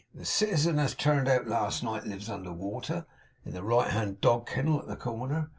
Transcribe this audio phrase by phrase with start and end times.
[0.15, 3.05] The citizen as turned out last night, lives under water,
[3.45, 5.49] in the right hand dog kennel at the corner.